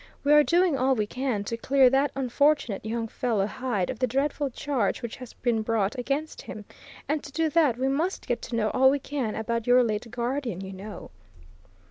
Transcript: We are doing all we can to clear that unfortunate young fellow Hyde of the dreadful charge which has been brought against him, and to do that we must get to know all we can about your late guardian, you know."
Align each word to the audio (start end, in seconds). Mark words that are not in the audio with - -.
We 0.23 0.33
are 0.33 0.41
doing 0.41 0.75
all 0.75 0.95
we 0.95 1.05
can 1.05 1.43
to 1.43 1.55
clear 1.55 1.87
that 1.87 2.09
unfortunate 2.15 2.83
young 2.83 3.07
fellow 3.07 3.45
Hyde 3.45 3.91
of 3.91 3.99
the 3.99 4.07
dreadful 4.07 4.49
charge 4.49 5.03
which 5.03 5.17
has 5.17 5.33
been 5.33 5.61
brought 5.61 5.95
against 5.95 6.41
him, 6.41 6.65
and 7.07 7.23
to 7.23 7.31
do 7.31 7.49
that 7.51 7.77
we 7.77 7.87
must 7.87 8.25
get 8.25 8.41
to 8.41 8.55
know 8.55 8.71
all 8.71 8.89
we 8.89 8.97
can 8.97 9.35
about 9.35 9.67
your 9.67 9.83
late 9.83 10.09
guardian, 10.09 10.61
you 10.61 10.73
know." 10.73 11.11